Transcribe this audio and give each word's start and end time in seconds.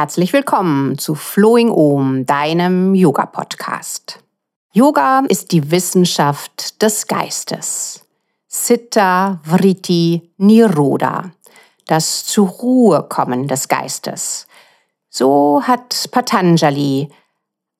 Herzlich 0.00 0.32
willkommen 0.32 0.96
zu 0.96 1.16
Flowing 1.16 1.72
Om, 1.72 2.24
deinem 2.24 2.94
Yoga-Podcast. 2.94 4.22
Yoga 4.72 5.24
ist 5.28 5.50
die 5.50 5.72
Wissenschaft 5.72 6.80
des 6.80 7.08
Geistes. 7.08 8.06
Sitta 8.46 9.40
Vritti 9.42 10.30
Niroda, 10.36 11.32
das 11.88 12.24
zur 12.24 12.46
Ruhe 12.46 13.08
kommen 13.08 13.48
des 13.48 13.66
Geistes. 13.66 14.46
So 15.10 15.64
hat 15.64 16.08
Patanjali 16.12 17.08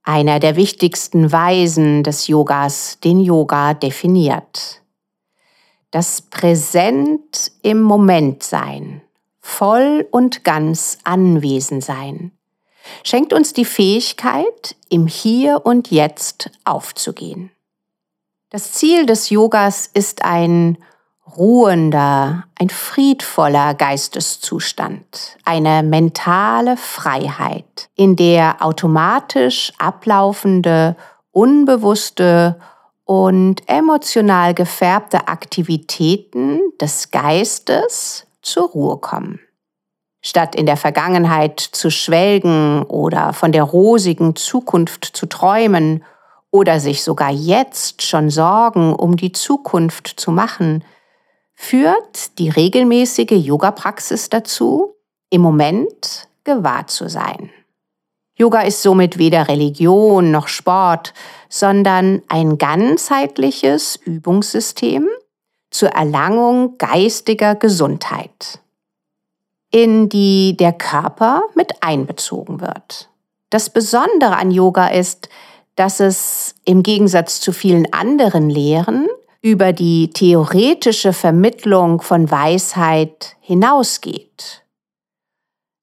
einer 0.02 0.40
der 0.40 0.56
wichtigsten 0.56 1.30
Weisen 1.30 2.02
des 2.02 2.26
Yogas, 2.26 2.98
den 2.98 3.20
Yoga 3.20 3.74
definiert. 3.74 4.82
Das 5.92 6.22
Präsent 6.22 7.52
im 7.62 7.80
Moment 7.80 8.42
sein, 8.42 9.02
voll 9.48 10.06
und 10.10 10.44
ganz 10.44 10.98
anwesend 11.04 11.82
sein, 11.82 12.32
schenkt 13.02 13.32
uns 13.32 13.54
die 13.54 13.64
Fähigkeit, 13.64 14.76
im 14.90 15.06
Hier 15.06 15.64
und 15.64 15.90
Jetzt 15.90 16.50
aufzugehen. 16.64 17.50
Das 18.50 18.72
Ziel 18.72 19.06
des 19.06 19.30
Yogas 19.30 19.90
ist 19.92 20.24
ein 20.24 20.78
ruhender, 21.36 22.44
ein 22.58 22.70
friedvoller 22.70 23.74
Geisteszustand, 23.74 25.38
eine 25.44 25.82
mentale 25.82 26.76
Freiheit, 26.76 27.90
in 27.94 28.16
der 28.16 28.62
automatisch 28.64 29.72
ablaufende, 29.78 30.94
unbewusste 31.32 32.60
und 33.04 33.68
emotional 33.68 34.54
gefärbte 34.54 35.28
Aktivitäten 35.28 36.60
des 36.80 37.10
Geistes 37.10 38.27
zur 38.42 38.68
Ruhe 38.68 38.98
kommen. 38.98 39.40
Statt 40.20 40.54
in 40.54 40.66
der 40.66 40.76
Vergangenheit 40.76 41.60
zu 41.60 41.90
schwelgen 41.90 42.82
oder 42.84 43.32
von 43.32 43.52
der 43.52 43.62
rosigen 43.62 44.34
Zukunft 44.36 45.04
zu 45.04 45.26
träumen 45.26 46.04
oder 46.50 46.80
sich 46.80 47.04
sogar 47.04 47.30
jetzt 47.30 48.02
schon 48.02 48.30
Sorgen 48.30 48.94
um 48.94 49.16
die 49.16 49.32
Zukunft 49.32 50.08
zu 50.20 50.32
machen, 50.32 50.84
führt 51.54 52.38
die 52.38 52.48
regelmäßige 52.48 53.32
Yoga-Praxis 53.32 54.30
dazu, 54.30 54.94
im 55.30 55.42
Moment 55.42 56.28
gewahr 56.44 56.86
zu 56.86 57.08
sein. 57.08 57.50
Yoga 58.36 58.60
ist 58.60 58.82
somit 58.82 59.18
weder 59.18 59.48
Religion 59.48 60.30
noch 60.30 60.46
Sport, 60.46 61.12
sondern 61.48 62.22
ein 62.28 62.56
ganzheitliches 62.56 63.96
Übungssystem 63.96 65.08
zur 65.70 65.90
Erlangung 65.90 66.78
geistiger 66.78 67.54
Gesundheit, 67.54 68.60
in 69.70 70.08
die 70.08 70.56
der 70.56 70.72
Körper 70.72 71.42
mit 71.54 71.82
einbezogen 71.82 72.60
wird. 72.60 73.08
Das 73.50 73.70
Besondere 73.70 74.36
an 74.36 74.50
Yoga 74.50 74.88
ist, 74.88 75.28
dass 75.76 76.00
es 76.00 76.54
im 76.64 76.82
Gegensatz 76.82 77.40
zu 77.40 77.52
vielen 77.52 77.92
anderen 77.92 78.50
Lehren 78.50 79.06
über 79.40 79.72
die 79.72 80.10
theoretische 80.10 81.12
Vermittlung 81.12 82.02
von 82.02 82.30
Weisheit 82.30 83.36
hinausgeht. 83.40 84.64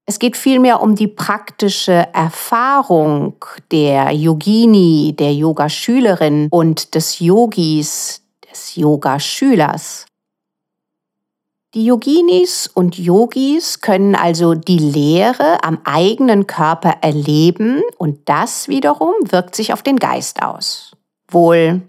Es 0.05 0.19
geht 0.19 0.37
vielmehr 0.37 0.81
um 0.81 0.95
die 0.95 1.07
praktische 1.07 2.07
Erfahrung 2.13 3.43
der 3.71 4.11
Yogini, 4.11 5.15
der 5.17 5.33
Yogaschülerin 5.33 6.47
und 6.51 6.93
des 6.93 7.19
Yogis, 7.19 8.21
des 8.55 8.75
Yogaschülers. 8.75 10.05
Die 11.73 11.85
Yoginis 11.85 12.67
und 12.73 12.97
Yogis 12.97 13.81
können 13.81 14.15
also 14.15 14.53
die 14.53 14.77
Lehre 14.77 15.61
am 15.61 15.79
eigenen 15.83 16.47
Körper 16.47 16.99
erleben 17.01 17.81
und 17.97 18.29
das 18.29 18.69
wiederum 18.69 19.13
wirkt 19.23 19.55
sich 19.55 19.73
auf 19.73 19.83
den 19.83 19.97
Geist 19.97 20.41
aus. 20.41 20.95
Wohl 21.27 21.81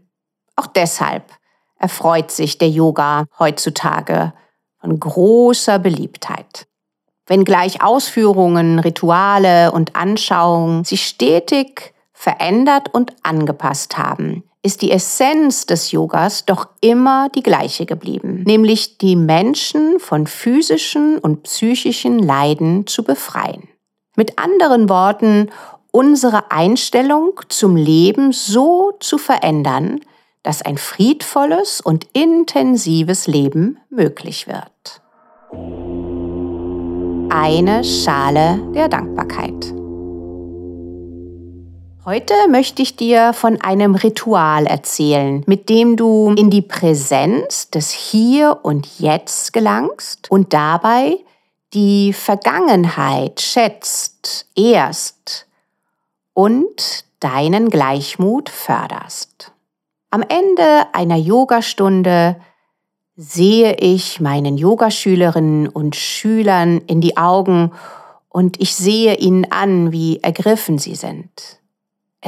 auch 0.57 0.67
deshalb 0.67 1.31
erfreut 1.79 2.33
sich 2.33 2.59
der 2.59 2.69
Yoga 2.71 3.27
heutzutage 3.39 4.33
von 4.81 4.99
großer 4.99 5.79
Beliebtheit. 5.79 6.67
Wenngleich 7.29 7.81
Ausführungen, 7.81 8.81
Rituale 8.81 9.71
und 9.71 9.95
Anschauungen 9.95 10.83
sich 10.83 11.07
stetig 11.07 11.95
verändert 12.13 12.93
und 12.93 13.15
angepasst 13.23 13.99
haben, 13.99 14.43
ist 14.67 14.83
die 14.83 14.91
Essenz 14.91 15.65
des 15.65 15.93
Yogas 15.93 16.45
doch 16.45 16.67
immer 16.81 17.29
die 17.29 17.45
gleiche 17.45 17.87
geblieben, 17.87 18.43
nämlich 18.45 18.99
die 18.99 19.15
Menschen 19.15 20.01
von 20.01 20.27
physischen 20.27 21.19
und 21.19 21.45
psychischen 21.45 22.19
Leiden 22.19 22.85
zu 22.89 23.05
befreien. 23.05 23.69
Mit 24.17 24.41
anderen 24.41 24.89
Worten, 24.89 25.51
unsere 25.93 26.51
Einstellung 26.51 27.41
zum 27.49 27.77
Leben 27.77 28.33
so 28.33 28.93
zu 28.99 29.19
verändern, 29.19 30.01
dass 30.43 30.63
ein 30.63 30.79
friedvolles 30.79 31.81
und 31.81 32.09
intensives 32.13 33.29
Leben 33.29 33.79
möglich 33.89 34.49
wird. 34.49 35.01
Eine 37.31 37.85
Schale 37.85 38.61
der 38.75 38.89
Dankbarkeit. 38.89 39.73
Heute 42.09 42.35
möchte 42.49 42.83
ich 42.83 42.95
dir 42.95 43.33
von 43.33 43.61
einem 43.61 43.97
Ritual 43.97 44.67
erzählen, 44.67 45.43
mit 45.49 45.69
dem 45.69 45.97
du 45.97 46.37
in 46.39 46.51
die 46.51 46.63
Präsenz 46.63 47.69
des 47.71 47.91
Hier 47.91 48.61
und 48.63 49.01
Jetzt 49.01 49.53
gelangst 49.53 50.31
und 50.31 50.53
dabei 50.53 51.19
die 51.75 52.13
Vergangenheit 52.13 53.41
schätzt, 53.41 54.47
ehrst 54.55 55.49
und 56.33 57.07
deinen 57.19 57.71
Gleichmut 57.71 58.51
förderst. 58.51 59.51
Am 60.11 60.23
Ende 60.23 60.87
einer 60.93 61.17
Yogastunde 61.17 62.37
sehe 63.17 63.75
ich 63.81 64.21
meinen 64.21 64.57
Yogaschülerinnen 64.57 65.67
und 65.67 65.97
Schülern 65.97 66.83
in 66.87 67.01
die 67.01 67.17
Augen 67.17 67.73
und 68.29 68.61
ich 68.61 68.77
sehe 68.77 69.17
ihnen 69.17 69.51
an, 69.51 69.91
wie 69.91 70.21
ergriffen 70.23 70.79
sie 70.79 70.95
sind. 70.95 71.59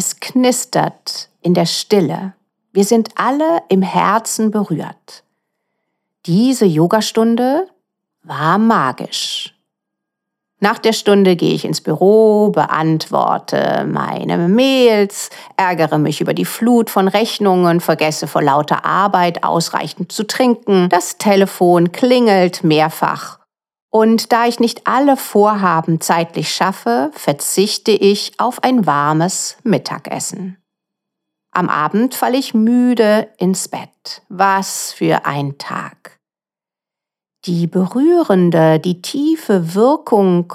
Es 0.00 0.20
knistert 0.20 1.28
in 1.42 1.54
der 1.54 1.66
Stille. 1.66 2.34
Wir 2.72 2.84
sind 2.84 3.08
alle 3.16 3.64
im 3.68 3.82
Herzen 3.82 4.52
berührt. 4.52 5.24
Diese 6.24 6.66
Yogastunde 6.66 7.66
war 8.22 8.58
magisch. 8.58 9.56
Nach 10.60 10.78
der 10.78 10.92
Stunde 10.92 11.34
gehe 11.34 11.52
ich 11.52 11.64
ins 11.64 11.80
Büro, 11.80 12.50
beantworte 12.50 13.88
meine 13.90 14.38
Mails, 14.46 15.30
ärgere 15.56 15.98
mich 15.98 16.20
über 16.20 16.32
die 16.32 16.44
Flut 16.44 16.90
von 16.90 17.08
Rechnungen, 17.08 17.80
vergesse 17.80 18.28
vor 18.28 18.42
lauter 18.42 18.84
Arbeit 18.84 19.42
ausreichend 19.42 20.12
zu 20.12 20.24
trinken, 20.28 20.88
das 20.90 21.18
Telefon 21.18 21.90
klingelt 21.90 22.62
mehrfach. 22.62 23.37
Und 23.90 24.32
da 24.32 24.46
ich 24.46 24.60
nicht 24.60 24.86
alle 24.86 25.16
Vorhaben 25.16 26.00
zeitlich 26.00 26.52
schaffe, 26.52 27.10
verzichte 27.14 27.92
ich 27.92 28.32
auf 28.38 28.62
ein 28.62 28.86
warmes 28.86 29.56
Mittagessen. 29.62 30.58
Am 31.50 31.68
Abend 31.68 32.14
falle 32.14 32.36
ich 32.36 32.52
müde 32.52 33.28
ins 33.38 33.68
Bett. 33.68 34.22
Was 34.28 34.92
für 34.92 35.24
ein 35.24 35.56
Tag 35.58 36.18
die 37.48 37.66
berührende, 37.66 38.78
die 38.78 39.00
tiefe 39.00 39.74
Wirkung, 39.74 40.52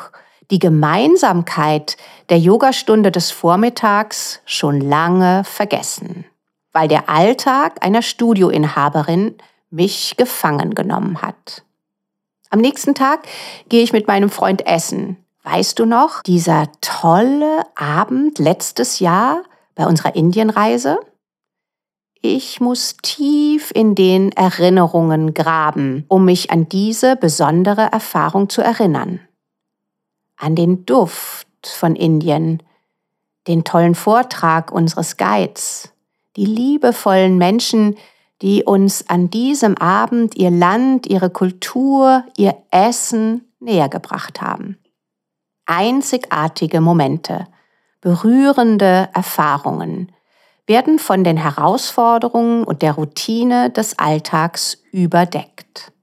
die 0.52 0.60
Gemeinsamkeit 0.60 1.98
der 2.30 2.38
Yogastunde 2.38 3.12
des 3.12 3.32
Vormittags 3.32 4.42
schon 4.46 4.80
lange 4.80 5.44
vergessen, 5.44 6.26
weil 6.72 6.88
der 6.88 7.10
Alltag 7.10 7.84
einer 7.84 8.02
Studioinhaberin 8.02 9.36
mich 9.72 10.16
gefangen 10.18 10.76
genommen 10.76 11.22
hat. 11.22 11.64
Am 12.54 12.60
nächsten 12.60 12.94
Tag 12.94 13.28
gehe 13.68 13.82
ich 13.82 13.94
mit 13.94 14.08
meinem 14.08 14.30
Freund 14.30 14.68
essen. 14.68 15.18
Weißt 15.42 15.80
du 15.80 15.88
noch, 15.88 16.22
dieser 16.22 16.68
tolle 16.82 17.66
Abend 17.74 18.38
letztes 18.38 19.00
Jahr 19.00 19.42
bei 19.74 19.88
unserer 19.88 20.16
Indienreise? 20.16 21.00
Ich 22.22 22.62
muss 22.62 22.98
tief 23.02 23.72
in 23.74 23.96
den 23.96 24.32
Erinnerungen 24.34 25.34
graben, 25.34 26.06
um 26.10 26.26
mich 26.26 26.52
an 26.52 26.70
diese 26.70 27.16
besondere 27.16 27.92
Erfahrung 27.92 28.50
zu 28.50 28.62
erinnern. 28.62 29.20
An 30.38 30.56
den 30.56 30.86
Duft 30.86 31.48
von 31.64 31.96
Indien, 31.96 32.62
den 33.48 33.64
tollen 33.64 33.96
Vortrag 33.96 34.72
unseres 34.72 35.18
Guides, 35.18 35.92
die 36.36 36.46
liebevollen 36.46 37.40
Menschen, 37.40 37.98
die 38.44 38.66
uns 38.66 39.08
an 39.08 39.30
diesem 39.30 39.78
Abend 39.78 40.36
ihr 40.36 40.52
Land, 40.52 41.08
ihre 41.08 41.30
Kultur, 41.30 42.26
ihr 42.36 42.58
Essen 42.72 43.48
nähergebracht 43.62 44.42
haben. 44.42 44.78
Einzigartige 45.66 46.82
Momente, 46.82 47.48
berührende 48.02 49.08
Erfahrungen, 49.14 50.12
werden 50.68 51.00
von 51.00 51.24
den 51.24 51.38
Herausforderungen 51.38 52.66
und 52.66 52.82
der 52.82 52.94
Routine 52.94 53.70
des 53.70 53.98
Alltags 53.98 54.78
überdeckt. 54.92 55.94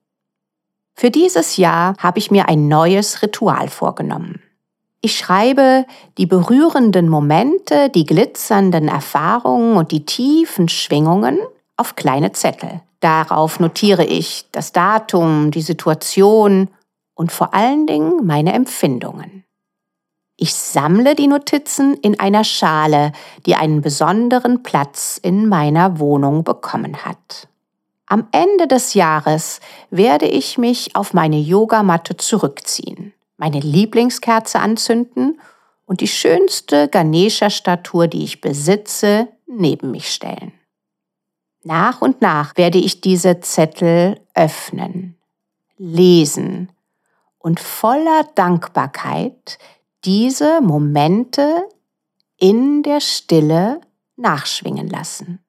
Für 0.95 1.11
dieses 1.11 1.59
Jahr 1.59 1.95
habe 1.99 2.19
ich 2.19 2.31
mir 2.31 2.49
ein 2.49 2.69
neues 2.69 3.21
Ritual 3.21 3.69
vorgenommen. 3.69 4.41
Ich 5.03 5.17
schreibe 5.19 5.85
die 6.17 6.27
berührenden 6.27 7.11
Momente, 7.11 7.91
die 7.91 8.07
glitzernden 8.07 8.89
Erfahrungen 8.89 9.77
und 9.77 9.93
die 9.93 10.07
tiefen 10.07 10.71
Schwingungen 10.71 11.39
auf 11.81 11.97
kleine 11.97 12.32
Zettel. 12.32 12.82
Darauf 13.00 13.59
notiere 13.59 14.05
ich 14.05 14.44
das 14.53 14.73
Datum, 14.73 15.50
die 15.50 15.62
Situation 15.62 16.69
und 17.15 17.32
vor 17.32 17.55
allen 17.55 17.87
Dingen 17.87 18.27
meine 18.27 18.53
Empfindungen. 18.53 19.44
Ich 20.37 20.55
sammle 20.55 21.15
die 21.15 21.27
Notizen 21.27 21.94
in 21.94 22.21
einer 22.21 22.44
Schale, 22.44 23.12
die 23.47 23.55
einen 23.55 23.81
besonderen 23.81 24.62
Platz 24.62 25.19
in 25.23 25.49
meiner 25.49 25.99
Wohnung 25.99 26.44
bekommen 26.44 27.05
hat. 27.05 27.49
Am 28.06 28.26
Ende 28.33 28.67
des 28.67 28.94
Jahres 28.94 29.61
werde 29.91 30.26
ich 30.26 30.59
mich 30.59 30.97
auf 30.97 31.15
meine 31.15 31.38
Yogamatte 31.38 32.17
zurückziehen, 32.17 33.12
meine 33.37 33.61
Lieblingskerze 33.61 34.59
anzünden 34.59 35.41
und 35.87 36.00
die 36.00 36.09
schönste 36.09 36.88
Ganesha-Statue, 36.88 38.09
die 38.09 38.25
ich 38.25 38.41
besitze, 38.41 39.29
neben 39.47 39.91
mich 39.91 40.12
stellen. 40.12 40.53
Nach 41.62 42.01
und 42.01 42.23
nach 42.23 42.57
werde 42.57 42.79
ich 42.79 43.01
diese 43.01 43.41
Zettel 43.41 44.21
öffnen, 44.35 45.17
lesen 45.77 46.71
und 47.39 47.61
voller 47.61 48.25
Dankbarkeit 48.35 49.59
diese 50.05 50.61
Momente 50.62 51.69
in 52.39 52.83
der 52.83 53.01
Stille 53.01 53.81
nachschwingen 54.17 54.89
lassen. 54.89 55.45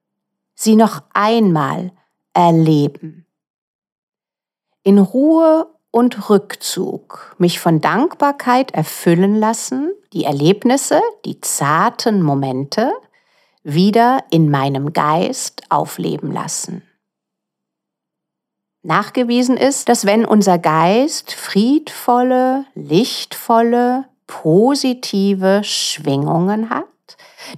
Sie 0.54 0.76
noch 0.76 1.02
einmal 1.14 1.92
erleben. 2.34 3.26
In 4.84 5.00
Ruhe 5.00 5.68
und 5.92 6.30
Rückzug 6.30 7.36
mich 7.38 7.60
von 7.60 7.82
Dankbarkeit 7.82 8.72
erfüllen 8.72 9.36
lassen, 9.36 9.92
die 10.14 10.26
Erlebnisse, 10.26 11.02
die 11.26 11.40
zarten 11.40 12.22
Momente 12.22 12.92
wieder 13.64 14.24
in 14.32 14.50
meinem 14.50 14.94
Geist 14.94 15.64
aufleben 15.70 16.32
lassen. 16.32 16.84
Nachgewiesen 18.84 19.58
ist, 19.58 19.90
dass 19.90 20.06
wenn 20.06 20.26
unser 20.26 20.58
Geist 20.58 21.34
friedvolle, 21.34 22.66
lichtvolle, 22.74 24.06
positive 24.26 25.62
Schwingungen 25.64 26.70
hat, 26.72 26.86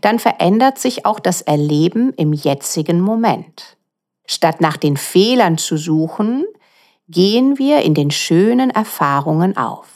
dann 0.02 0.20
verändert 0.20 0.80
sich 0.80 1.06
auch 1.06 1.20
das 1.20 1.42
Erleben 1.42 2.14
im 2.14 2.34
jetzigen 2.34 3.00
Moment. 3.00 3.78
Statt 4.26 4.60
nach 4.60 4.76
den 4.76 4.98
Fehlern 4.98 5.58
zu 5.58 5.78
suchen, 5.78 6.46
gehen 7.08 7.58
wir 7.58 7.82
in 7.84 7.94
den 7.94 8.12
schönen 8.12 8.70
Erfahrungen 8.70 9.56
auf. 9.56 9.88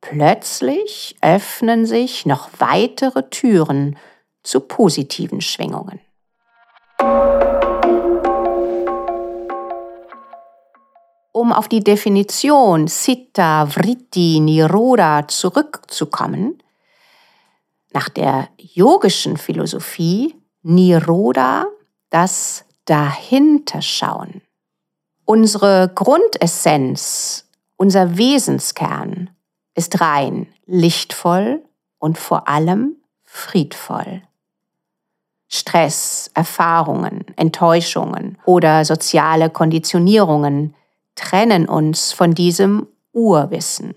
Plötzlich 0.00 1.16
öffnen 1.20 1.86
sich 1.86 2.26
noch 2.26 2.48
weitere 2.58 3.28
Türen 3.30 3.96
zu 4.44 4.60
positiven 4.60 5.40
Schwingungen. 5.40 6.00
Um 11.32 11.52
auf 11.52 11.66
die 11.68 11.82
Definition 11.82 12.86
Sitta, 12.86 13.66
Vritti, 13.66 14.38
Niroda 14.38 15.26
zurückzukommen, 15.26 16.62
nach 17.92 18.08
der 18.08 18.48
yogischen 18.56 19.36
Philosophie 19.36 20.36
Niroda 20.62 21.66
das 22.10 22.64
Dahinterschauen. 22.84 24.42
Unsere 25.24 25.90
Grundessenz, 25.94 27.48
unser 27.76 28.16
Wesenskern 28.16 29.30
ist 29.74 30.00
rein, 30.00 30.46
lichtvoll 30.66 31.64
und 31.98 32.18
vor 32.18 32.46
allem 32.46 32.96
friedvoll. 33.24 34.22
Stress, 35.48 36.30
Erfahrungen, 36.34 37.24
Enttäuschungen 37.36 38.38
oder 38.44 38.84
soziale 38.84 39.50
Konditionierungen 39.50 40.74
trennen 41.14 41.68
uns 41.68 42.12
von 42.12 42.34
diesem 42.34 42.86
Urwissen. 43.12 43.94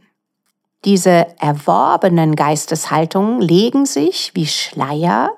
Diese 0.86 1.28
erworbenen 1.40 2.36
Geisteshaltungen 2.36 3.42
legen 3.42 3.86
sich 3.86 4.32
wie 4.36 4.46
Schleier 4.46 5.32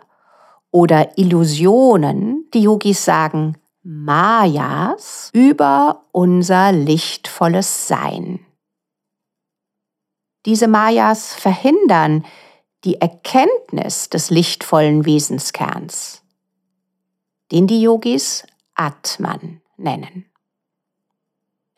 oder 0.72 1.18
Illusionen, 1.18 2.46
die 2.54 2.62
Yogis 2.62 3.06
sagen 3.06 3.58
Mayas, 3.82 5.30
über 5.34 6.04
unser 6.12 6.72
lichtvolles 6.72 7.88
Sein. 7.88 8.46
Diese 10.46 10.68
Mayas 10.68 11.34
verhindern 11.34 12.26
die 12.86 13.02
Erkenntnis 13.02 14.10
des 14.10 14.30
lichtvollen 14.30 15.06
Wesenskerns, 15.06 16.22
den 17.52 17.68
die 17.68 17.82
Yogis 17.82 18.46
Atman 18.76 19.62
nennen. 19.78 20.26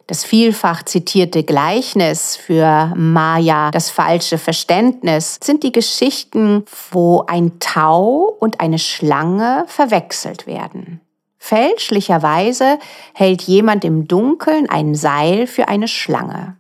Das 0.07 0.25
vielfach 0.25 0.83
zitierte 0.83 1.44
Gleichnis 1.44 2.36
für 2.36 2.94
Maya, 2.98 3.71
das 3.71 3.89
falsche 3.89 4.38
Verständnis, 4.38 5.39
sind 5.42 5.63
die 5.63 5.71
Geschichten, 5.71 6.65
wo 6.92 7.24
ein 7.27 7.59
Tau 7.59 8.36
und 8.39 8.59
eine 8.59 8.77
Schlange 8.77 9.63
verwechselt 9.68 10.47
werden. 10.47 11.00
Fälschlicherweise 11.38 12.77
hält 13.13 13.44
jemand 13.44 13.86
im 13.86 14.07
Dunkeln 14.07 14.69
ein 14.69 14.95
Seil 14.95 15.47
für 15.47 15.69
eine 15.69 15.88
Schlange. 15.88 16.57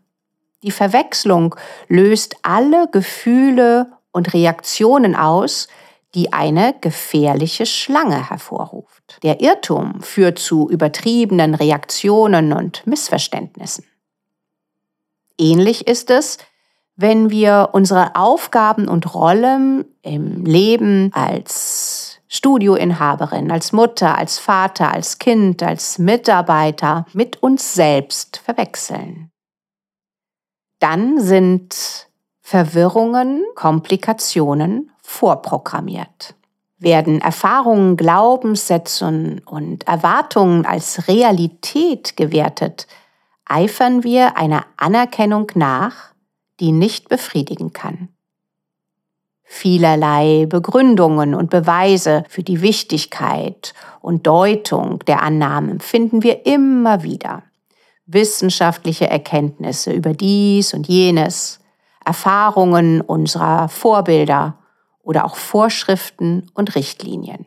Die 0.63 0.71
Verwechslung 0.71 1.55
löst 1.87 2.37
alle 2.43 2.87
Gefühle 2.89 3.91
und 4.11 4.33
Reaktionen 4.33 5.15
aus, 5.15 5.67
die 6.13 6.33
eine 6.33 6.75
gefährliche 6.81 7.65
Schlange 7.65 8.29
hervorruft. 8.29 9.17
Der 9.23 9.41
Irrtum 9.41 10.01
führt 10.01 10.39
zu 10.39 10.69
übertriebenen 10.69 11.55
Reaktionen 11.55 12.53
und 12.53 12.85
Missverständnissen. 12.85 13.85
Ähnlich 15.37 15.87
ist 15.87 16.09
es, 16.09 16.37
wenn 16.95 17.29
wir 17.29 17.69
unsere 17.71 18.15
Aufgaben 18.15 18.87
und 18.87 19.13
Rollen 19.15 19.85
im 20.01 20.45
Leben 20.45 21.11
als 21.13 22.19
Studioinhaberin, 22.27 23.51
als 23.51 23.71
Mutter, 23.71 24.17
als 24.17 24.37
Vater, 24.37 24.93
als 24.93 25.17
Kind, 25.17 25.63
als 25.63 25.97
Mitarbeiter 25.97 27.05
mit 27.13 27.41
uns 27.41 27.73
selbst 27.73 28.37
verwechseln. 28.37 29.31
Dann 30.79 31.19
sind 31.19 32.09
Verwirrungen, 32.51 33.45
Komplikationen 33.55 34.91
vorprogrammiert. 35.01 36.35
Werden 36.79 37.21
Erfahrungen, 37.21 37.95
Glaubenssätze 37.95 39.39
und 39.45 39.87
Erwartungen 39.87 40.65
als 40.65 41.07
Realität 41.07 42.17
gewertet, 42.17 42.87
eifern 43.45 44.03
wir 44.03 44.35
einer 44.35 44.65
Anerkennung 44.75 45.49
nach, 45.55 46.11
die 46.59 46.73
nicht 46.73 47.07
befriedigen 47.07 47.71
kann. 47.71 48.09
Vielerlei 49.43 50.45
Begründungen 50.45 51.33
und 51.33 51.49
Beweise 51.49 52.25
für 52.27 52.43
die 52.43 52.61
Wichtigkeit 52.61 53.73
und 54.01 54.27
Deutung 54.27 54.99
der 55.05 55.21
Annahmen 55.21 55.79
finden 55.79 56.21
wir 56.21 56.45
immer 56.45 57.01
wieder. 57.01 57.43
Wissenschaftliche 58.07 59.07
Erkenntnisse 59.07 59.93
über 59.93 60.11
dies 60.11 60.73
und 60.73 60.89
jenes, 60.89 61.60
Erfahrungen 62.11 62.99
unserer 62.99 63.69
Vorbilder 63.69 64.57
oder 65.01 65.23
auch 65.23 65.37
Vorschriften 65.37 66.51
und 66.53 66.75
Richtlinien. 66.75 67.45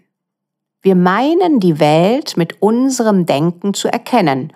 Wir 0.80 0.94
meinen, 0.94 1.60
die 1.60 1.80
Welt 1.80 2.38
mit 2.38 2.62
unserem 2.62 3.26
Denken 3.26 3.74
zu 3.74 3.88
erkennen 3.88 4.54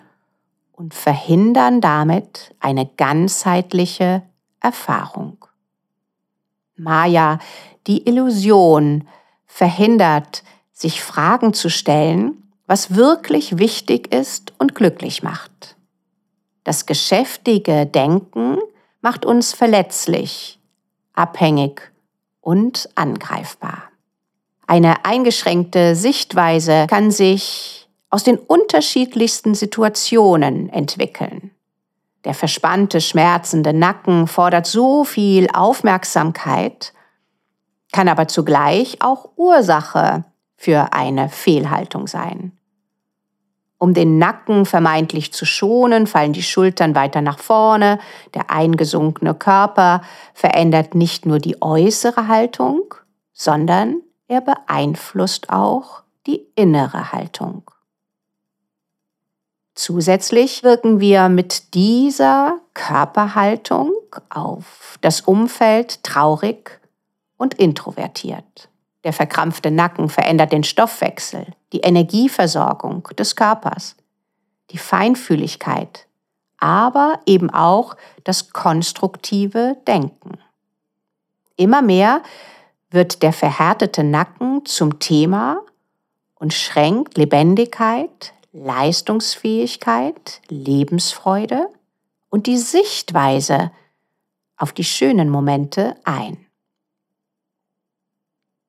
und 0.73 0.95
verhindern 0.95 1.83
damit 1.83 2.55
eine 2.59 2.87
ganzheitliche 2.87 4.23
Erfahrung. 4.61 5.45
Maya, 6.75 7.39
die 7.87 8.09
Illusion, 8.09 9.07
verhindert, 9.45 10.43
sich 10.73 11.03
Fragen 11.03 11.53
zu 11.53 11.69
stellen, 11.69 12.51
was 12.67 12.95
wirklich 12.95 13.59
wichtig 13.59 14.11
ist 14.15 14.55
und 14.59 14.75
glücklich 14.75 15.23
macht. 15.23 15.77
Das 16.65 16.87
geschäftige 16.87 17.85
Denken 17.85 18.57
macht 19.01 19.25
uns 19.25 19.53
verletzlich, 19.53 20.59
abhängig 21.15 21.93
und 22.41 22.89
angreifbar. 22.95 23.85
Eine 24.67 25.05
eingeschränkte 25.05 25.95
Sichtweise 25.95 26.87
kann 26.89 27.11
sich 27.11 27.89
aus 28.11 28.25
den 28.25 28.37
unterschiedlichsten 28.39 29.55
Situationen 29.55 30.69
entwickeln. 30.71 31.53
Der 32.25 32.35
verspannte, 32.35 33.01
schmerzende 33.01 33.73
Nacken 33.73 34.27
fordert 34.27 34.67
so 34.67 35.05
viel 35.05 35.49
Aufmerksamkeit, 35.53 36.93
kann 37.93 38.09
aber 38.09 38.29
zugleich 38.29 39.01
auch 39.01 39.31
Ursache 39.37 40.25
für 40.57 40.93
eine 40.93 41.29
Fehlhaltung 41.29 42.07
sein. 42.07 42.58
Um 43.79 43.95
den 43.95 44.19
Nacken 44.19 44.67
vermeintlich 44.67 45.33
zu 45.33 45.45
schonen, 45.45 46.09
fallen 46.09 46.33
die 46.33 46.43
Schultern 46.43 46.97
weiter 46.97 47.23
nach 47.23 47.39
vorne, 47.39 48.01
der 48.35 48.51
eingesunkene 48.51 49.35
Körper 49.35 50.03
verändert 50.35 50.97
nicht 50.97 51.27
nur 51.27 51.39
die 51.39 51.63
äußere 51.63 52.27
Haltung, 52.27 52.95
sondern 53.33 54.03
er 54.27 54.41
beeinflusst 54.41 55.51
auch 55.51 56.03
die 56.27 56.45
innere 56.57 57.13
Haltung. 57.13 57.63
Zusätzlich 59.75 60.65
wirken 60.65 60.99
wir 60.99 61.29
mit 61.29 61.73
dieser 61.75 62.59
Körperhaltung 62.75 63.93
auf 64.29 64.99
das 65.03 65.21
Umfeld 65.21 66.03
traurig 66.03 66.81
und 67.37 67.55
introvertiert. 67.55 68.68
Der 69.09 69.15
verkrampfte 69.15 69.71
Nacken 69.71 70.11
verändert 70.11 70.53
den 70.53 70.65
Stoffwechsel, 70.65 71.47
die 71.73 71.81
Energieversorgung 71.81 73.05
des 73.19 73.37
Körpers, 73.37 73.97
die 74.71 74.77
Feinfühligkeit, 74.77 76.07
aber 76.59 77.19
eben 77.25 77.49
auch 77.49 77.97
das 78.25 78.53
konstruktive 78.53 79.79
Denken. 79.87 80.37
Immer 81.57 81.81
mehr 81.81 82.23
wird 82.91 83.23
der 83.23 83.33
verhärtete 83.33 84.05
Nacken 84.05 84.67
zum 84.67 84.99
Thema 84.99 85.63
und 86.35 86.53
schränkt 86.53 87.17
Lebendigkeit, 87.17 88.35
Leistungsfähigkeit, 88.53 90.43
Lebensfreude 90.51 91.67
und 92.29 92.47
die 92.47 92.59
Sichtweise 92.59 93.73
auf 94.59 94.75
die 94.75 94.85
schönen 94.85 95.31
Momente 95.31 95.95
ein. 96.05 96.48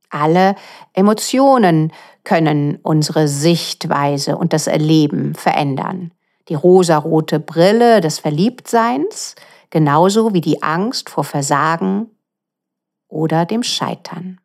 Alle 0.09 0.55
Emotionen 0.93 1.91
können 2.23 2.79
unsere 2.81 3.27
Sichtweise 3.27 4.37
und 4.37 4.53
das 4.53 4.67
Erleben 4.67 5.35
verändern. 5.35 6.11
Die 6.47 6.55
rosarote 6.55 7.39
Brille 7.39 8.01
des 8.01 8.19
Verliebtseins, 8.19 9.35
genauso 9.69 10.33
wie 10.33 10.41
die 10.41 10.63
Angst 10.63 11.09
vor 11.09 11.23
Versagen 11.23 12.07
oder 13.07 13.45
dem 13.45 13.63
Scheitern. 13.63 14.39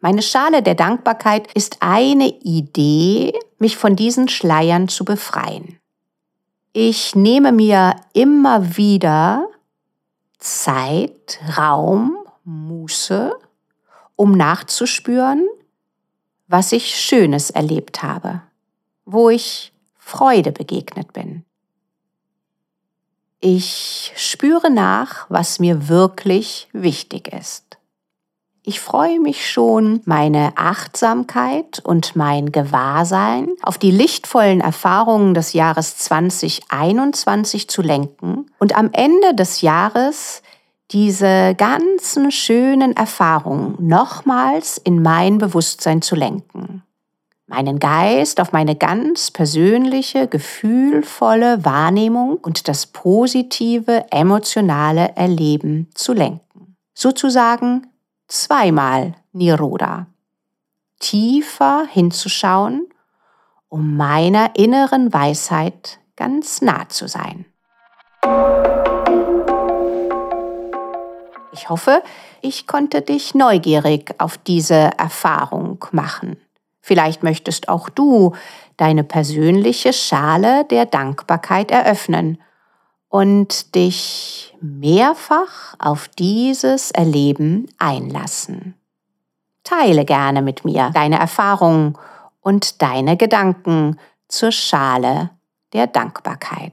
Meine 0.00 0.22
Schale 0.22 0.62
der 0.62 0.74
Dankbarkeit 0.74 1.50
ist 1.54 1.78
eine 1.80 2.28
Idee, 2.28 3.32
mich 3.58 3.76
von 3.76 3.96
diesen 3.96 4.28
Schleiern 4.28 4.88
zu 4.88 5.04
befreien. 5.04 5.80
Ich 6.72 7.14
nehme 7.14 7.52
mir 7.52 7.96
immer 8.12 8.76
wieder 8.76 9.48
Zeit, 10.38 11.40
Raum, 11.56 12.18
Muße, 12.44 13.32
um 14.16 14.32
nachzuspüren, 14.32 15.46
was 16.48 16.72
ich 16.72 16.94
Schönes 16.98 17.50
erlebt 17.50 18.02
habe, 18.02 18.42
wo 19.04 19.30
ich 19.30 19.72
Freude 19.98 20.52
begegnet 20.52 21.12
bin. 21.12 21.44
Ich 23.40 24.12
spüre 24.16 24.70
nach, 24.70 25.26
was 25.28 25.58
mir 25.58 25.88
wirklich 25.88 26.68
wichtig 26.72 27.32
ist. 27.32 27.66
Ich 28.68 28.80
freue 28.80 29.20
mich 29.20 29.48
schon, 29.48 30.00
meine 30.06 30.52
Achtsamkeit 30.56 31.78
und 31.84 32.16
mein 32.16 32.50
Gewahrsein 32.50 33.50
auf 33.62 33.78
die 33.78 33.92
lichtvollen 33.92 34.60
Erfahrungen 34.60 35.34
des 35.34 35.52
Jahres 35.52 35.98
2021 35.98 37.68
zu 37.68 37.82
lenken 37.82 38.50
und 38.58 38.76
am 38.76 38.90
Ende 38.92 39.36
des 39.36 39.60
Jahres 39.60 40.42
diese 40.92 41.54
ganzen 41.56 42.30
schönen 42.30 42.94
Erfahrungen 42.96 43.76
nochmals 43.80 44.78
in 44.78 45.02
mein 45.02 45.38
Bewusstsein 45.38 46.02
zu 46.02 46.14
lenken. 46.14 46.82
Meinen 47.48 47.78
Geist 47.78 48.40
auf 48.40 48.52
meine 48.52 48.74
ganz 48.74 49.30
persönliche, 49.30 50.26
gefühlvolle 50.26 51.64
Wahrnehmung 51.64 52.38
und 52.38 52.66
das 52.66 52.86
positive, 52.86 54.04
emotionale 54.10 55.16
Erleben 55.16 55.88
zu 55.94 56.12
lenken. 56.12 56.76
Sozusagen 56.94 57.86
zweimal 58.26 59.14
Niroda. 59.32 60.06
Tiefer 60.98 61.86
hinzuschauen, 61.88 62.86
um 63.68 63.96
meiner 63.96 64.56
inneren 64.56 65.12
Weisheit 65.12 66.00
ganz 66.16 66.62
nah 66.62 66.88
zu 66.88 67.06
sein. 67.06 67.44
Ich 71.56 71.70
hoffe, 71.70 72.02
ich 72.42 72.66
konnte 72.66 73.00
dich 73.00 73.34
neugierig 73.34 74.14
auf 74.18 74.36
diese 74.36 74.90
Erfahrung 74.98 75.82
machen. 75.90 76.36
Vielleicht 76.82 77.22
möchtest 77.22 77.70
auch 77.70 77.88
du 77.88 78.34
deine 78.76 79.04
persönliche 79.04 79.94
Schale 79.94 80.66
der 80.66 80.84
Dankbarkeit 80.84 81.70
eröffnen 81.70 82.38
und 83.08 83.74
dich 83.74 84.54
mehrfach 84.60 85.74
auf 85.78 86.08
dieses 86.08 86.90
Erleben 86.90 87.68
einlassen. 87.78 88.74
Teile 89.64 90.04
gerne 90.04 90.42
mit 90.42 90.66
mir 90.66 90.90
deine 90.92 91.18
Erfahrungen 91.18 91.96
und 92.42 92.82
deine 92.82 93.16
Gedanken 93.16 93.98
zur 94.28 94.52
Schale 94.52 95.30
der 95.72 95.86
Dankbarkeit. 95.86 96.72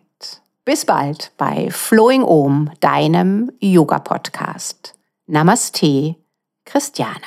Bis 0.65 0.85
bald 0.85 1.33
bei 1.37 1.69
Flowing 1.71 2.23
Om, 2.23 2.71
deinem 2.79 3.51
Yoga-Podcast. 3.59 4.97
Namaste, 5.27 6.15
Christiane. 6.63 7.21